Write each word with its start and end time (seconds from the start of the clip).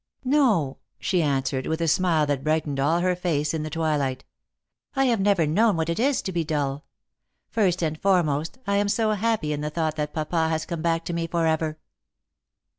"No," 0.25 0.79
she 0.97 1.21
answered, 1.21 1.67
with 1.67 1.79
a 1.79 1.87
smile 1.87 2.25
that 2.25 2.43
brightened 2.43 2.79
all 2.79 3.01
her 3.01 3.15
face 3.15 3.53
in 3.53 3.61
the 3.61 3.69
twilight;" 3.69 4.25
I 4.95 5.05
have 5.05 5.19
never 5.19 5.45
known 5.45 5.77
what 5.77 5.89
it 5.91 5.99
is 5.99 6.23
to 6.23 6.31
be 6.31 6.43
dull. 6.43 6.85
First 7.51 7.83
and 7.83 8.01
foremost, 8.01 8.57
I 8.65 8.77
am 8.77 8.89
so 8.89 9.11
happy 9.11 9.53
in 9.53 9.61
the 9.61 9.69
thought 9.69 9.97
that 9.97 10.11
papa 10.11 10.49
has 10.49 10.65
come 10.65 10.81
back 10.81 11.05
to 11.05 11.13
me 11.13 11.27
for 11.27 11.45
ever." 11.45 11.77